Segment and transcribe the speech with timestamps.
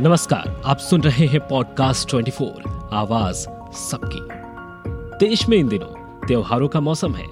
[0.00, 2.52] नमस्कार, आप सुन रहे हैं पॉडकास्ट 24
[2.92, 3.36] आवाज़
[3.72, 4.20] सबकी।
[5.26, 7.26] देश में इन दिनों त्योहारों का मौसम है।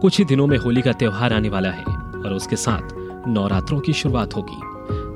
[0.00, 2.80] कुछ ही दिनों में होली का त्योहार आने वाला है और उसके साथ
[3.28, 4.60] नवरात्रों की शुरुआत होगी।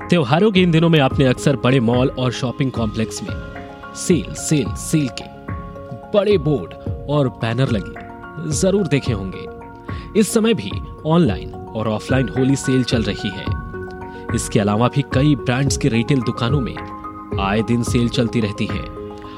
[0.08, 3.54] त्योहारों के इन दिनों में आपने अक्सर बड़े मॉल और शॉपिंग कॉम्प्लेक्स में
[3.94, 5.24] सेल सेल सेल के
[6.18, 6.74] बड़े बोर्ड
[7.10, 9.46] और बैनर लगे ज़रूर देखे होंगे।
[10.20, 10.70] इस समय भी
[11.06, 13.60] ऑनलाइन और ऑफलाइन होली सेल चल रही है।
[14.35, 16.77] इसके अलावा भी कई ब्रांड्स के रिटेल दुकानों में
[17.41, 18.82] आए दिन सेल चलती रहती है।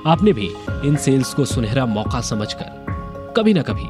[0.06, 0.50] आपने भी
[0.84, 3.88] इन सेल्स को सुनहरा मौका समझकर कभी ना कभी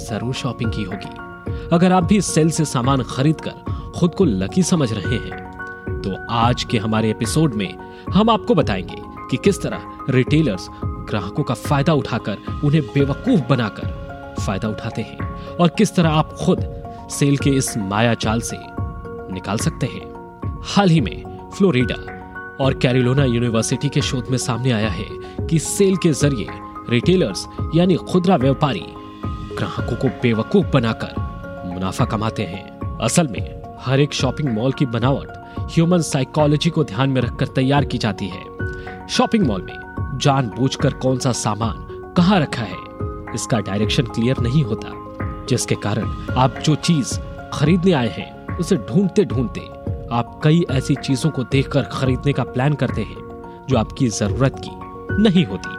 [0.00, 4.62] ज़रूर शॉपिंग की होगी। अगर आप भी सेल से सामान खरीद कर खुद को लकी
[4.62, 7.74] समझ रहे हैं तो आज के हमारे एपिसोड में
[8.12, 14.68] हम आपको बताएँगे कि किस तरह रिटेलर्स ग्राहकों का फ़ायदा उठाकर उन्हें बेवकूफ़ बनाकर फ़ायदा
[14.68, 16.64] उठाते हैं और किस तरह आप खुद
[17.10, 18.56] सेल के इस माया चाल से
[19.32, 20.07] निकाल सकते हैं।
[20.60, 21.94] हाल ही में फ्लोरिडा
[22.60, 25.04] और कैरिलोना यूनिवर्सिटी के शोध में सामने आया है
[25.46, 26.46] कि सेल के ज़रिए
[26.90, 28.84] रिटेलर्स, यानी खुदरा व्यापारी,
[29.56, 31.14] ग्राहकों को बेवकूफ़ बनाकर
[31.66, 37.10] मुनाफा कमाते हैं। असल में, हर एक शॉपिंग मॉल की बनावट ह्यूमन साइकोलॉजी को ध्यान
[37.10, 42.62] में रखकर तैयार की जाती है। शॉपिंग मॉल में जानबूझकर कौन सा सामान कहाँ रखा
[42.62, 42.76] है,
[43.34, 44.92] इसका डायरेक्शन क्लियर नहीं होता,
[45.48, 47.18] जिसके कारण आप जो चीज़
[47.52, 49.60] खरीदने आए हैं, उसे ढूंढते ढूंढते
[50.12, 55.22] आप कई ऐसी चीज़ों को देखकर खरीदने का प्लान करते हैं, जो आपकी ज़रूरत की
[55.22, 55.76] नहीं होती।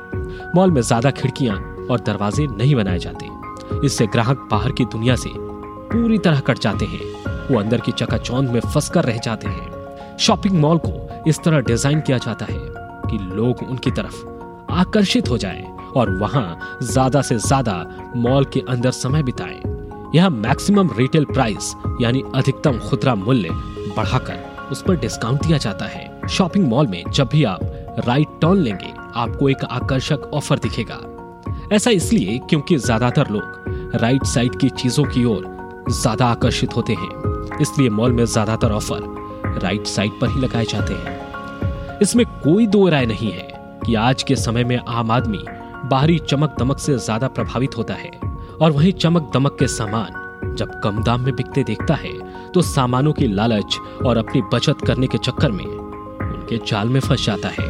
[0.55, 1.55] मॉल में ज़्यादा खिड़कियाँ
[1.91, 3.29] और दरवाजे नहीं बनाए जाते।
[3.85, 8.49] इससे ग्राहक बाहर की दुनिया से पूरी तरह कट जाते हैं। वो अंदर की चकाचौंध
[8.49, 12.59] में फंस कर रह जाते हैं। शॉपिंग मॉल को इस तरह डिज़ाइन किया जाता है
[13.09, 14.23] कि लोग उनकी तरफ़
[14.73, 15.63] आकर्षित हो जाएँ
[15.95, 19.61] और वहाँ ज़्यादा से ज़्यादा मॉल के अंदर समय बिताएँ।
[20.15, 23.49] यह मैक्सिमम रिटेल प्राइस यानी अधिकतम खुदरा मूल्य
[23.99, 27.59] बढ़ाकर उस पर डिस्काउंट दिया जाता है। शॉपिंग मॉल में जब भी आप
[28.07, 30.99] राइट टर्न लेंगे, आपको एक आकर्षक ऑफ़र दिखेगा।
[31.75, 37.57] ऐसा इसलिए क्योंकि ज़्यादातर लोग राइट साइड की चीज़ों की ओर ज़्यादा आकर्षित होते हैं।
[37.61, 42.87] इसलिए मॉल में ज़्यादातर ऑफ़र राइट साइड पर ही लगाए जाते हैं। इसमें कोई दो
[42.89, 43.47] राय नहीं है
[43.85, 45.43] कि आज के समय में आम आदमी
[45.85, 48.11] बाहरी चमक दमक से ज़्यादा प्रभावित होता है
[48.61, 52.11] और वहीं चमक दमक के सामान जब कम दाम में बिकते देखता है
[52.51, 57.25] तो सामानों की लालच और अपनी बचत करने के चक्कर में उनके जाल में फंस
[57.25, 57.67] जाता है।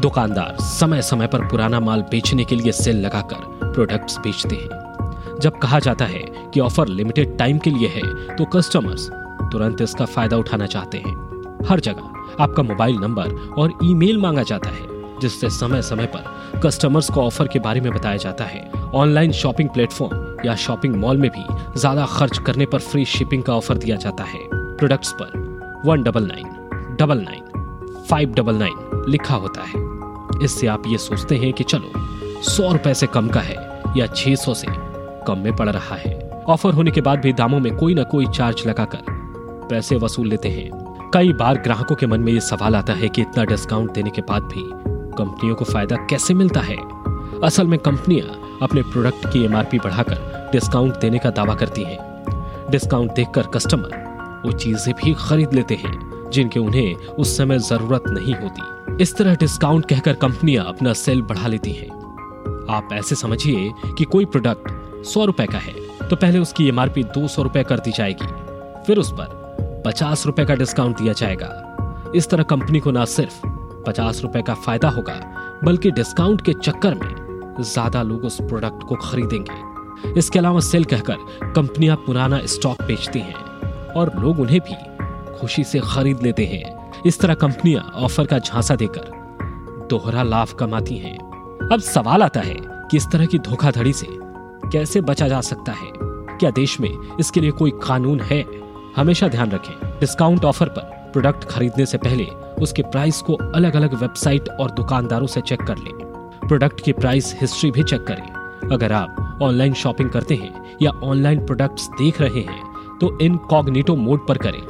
[0.00, 5.58] दुकानदार समय समय पर पुराना माल बेचने के लिए सेल लगाकर प्रोडक्ट्स बेचते हैं। जब
[5.58, 6.22] कहा जाता है
[6.54, 9.08] कि ऑफ़र लिमिटेड टाइम के लिए है तो कस्टमर्स
[9.52, 14.70] तुरंत इसका फ़ायदा उठाना चाहते हैं। हर जगह आपका मोबाइल नंबर और ईमेल मांगा जाता
[14.70, 14.86] है,
[15.20, 19.68] जिससे समय समय पर कस्टमर्स को ऑफ़र के बारे में बताया जाता है। ऑनलाइन शॉपिंग
[19.68, 20.16] प्लेटफॉर्म
[20.46, 21.44] या शॉपिंग मॉल में भी
[21.80, 26.26] ज़्यादा खर्च करने पर फ्री शिपिंग का ऑफ़र दिया जाता है। प्रोडक्ट्स पर one double
[26.26, 29.80] nine double nine five double nine लिखा होता है।
[30.44, 31.92] इससे आप ये सोचते हैं कि चलो,
[32.42, 33.56] सौ रुपए से कम का है
[33.96, 34.66] या छह सौ से
[35.26, 38.26] कम में पड़ रहा है। ऑफ़र होने के बाद भी दामों में कोई ना कोई
[38.26, 39.04] चार्ज लगाकर
[39.70, 40.70] पैसे वसूल लेते हैं।
[41.14, 44.22] कई बार ग्राहकों के मन में ये सवाल आता है कि इतना डिस्काउंट देने के
[44.22, 44.62] बाद भी
[45.16, 46.76] कंपनियों को फ़ायदा कैसे मिलता है?
[47.44, 48.26] असल में कंपनियाँ
[48.62, 51.98] अपने प्रोडक्ट की एमआरपी बढ़ाकर डिस्काउंट देने का दावा करती हैं।
[52.70, 54.00] डिस्काउंट देखकर कस्टमर
[54.44, 59.34] वो चीज़ें भी खरीद लेते हैं, जिनके उन्हें उस समय ज़रूरत नहीं होती। इस तरह
[59.36, 61.90] डिस्काउंट कहकर कंपनियाँ अपना सेल बढ़ा लेती हैं।
[62.70, 65.74] आप ऐसे समझिए कि कोई प्रोडक्ट सौ रुपए का है
[66.08, 68.26] तो पहले उसकी एमआरपी दो सौ रुपए कर दी जाएगी,
[68.86, 73.46] फिर उस पर पचास रुपए का डिस्काउंट दिया जाएगा। इस तरह कंपनी को ना सिर्फ़
[73.86, 75.14] पचास रुपए का फ़ायदा होगा,
[75.64, 77.14] बल्कि डिस्काउंट के चक्कर में
[77.60, 83.92] ज़्यादा लोग उस प्रोडक्ट को खरीदेंगे। इसके अलावा सेल कहकर कंपनियाँ पुराना स्टॉक बेचती हैं
[83.92, 84.74] और लोग उन्हें भी
[85.38, 90.96] खुशी से खरीद लेते हैं। इस तरह कंपनियाँ ऑफ़र का झांसा देकर दोहरा लाभ कमाती
[90.96, 91.16] हैं।
[91.68, 92.56] अब सवाल आता है
[92.90, 94.06] कि इस तरह की धोखाधड़ी से
[94.72, 95.90] कैसे बचा जा सकता है?
[96.38, 98.44] क्या देश में इसके लिए कोई कानून है?
[98.96, 102.24] हमेशा ध्यान रखें डिस्काउंट ऑफ़र पर प्रोडक्ट खरीदने से पहले
[102.62, 106.01] उसके प्राइस को अलग अलग वेबसाइट और दुकानदारों से चेक कर लें।
[106.52, 111.38] प्रोडक्ट की प्राइस हिस्ट्री भी चेक करें। अगर आप ऑनलाइन शॉपिंग करते हैं या ऑनलाइन
[111.46, 114.60] प्रोडक्ट्स देख रहे हैं तो इन कॉग्निटो मोड पर करें।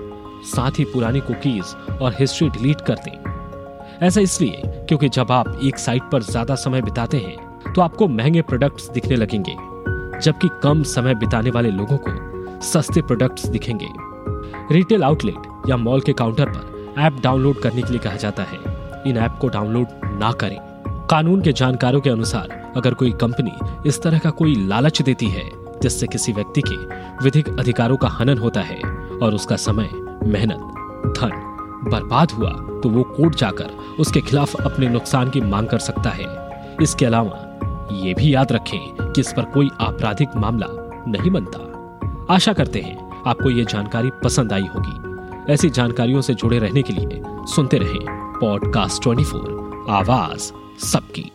[0.46, 5.78] साथ ही पुरानी कुकीज और हिस्ट्री डिलीट कर दें। ऐसा इसलिए क्योंकि जब आप एक
[5.78, 9.56] साइट पर ज़्यादा समय बिताते हैं तो आपको महँगे प्रोडक्ट्स दिखने लगेंगे,
[10.20, 13.88] जबकि कम समय बिताने वाले लोगों को सस्ते प्रोडक्ट्स दिखेंगे।
[14.74, 18.58] रिटेल आउटलेट या मॉल के काउंटर पर ऐप डाउनलोड करने के लिए कहा जाता है।
[19.06, 20.71] इन ऐप को डाउनलोड ना करें।
[21.12, 23.52] कानून के जानकारों के अनुसार, अगर कोई कंपनी
[23.88, 25.50] इस तरह का कोई लालच देती है,
[25.82, 26.76] जिससे किसी व्यक्ति के
[27.24, 28.80] विधिक अधिकारों का हनन होता है
[29.22, 29.90] और उसका समय,
[30.26, 30.58] मेहनत,
[31.18, 31.30] धन
[31.90, 33.70] बर्बाद हुआ तो वो कोर्ट जाकर
[34.00, 36.26] उसके खिलाफ अपने नुकसान की मांग कर सकता है।
[36.82, 37.58] इसके अलावा,
[37.92, 40.66] ये भी याद रखें कि इस पर कोई आपराधिक मामला
[41.08, 46.58] नहीं बनता। आशा करते हैं आपको ये जानकारी पसंद आई होगी। ऐसी जानकारियों से जुड़े
[46.58, 51.30] रहने के लिए सुनते रहें पॉडकास्ट 24 आवाज़ सबकी।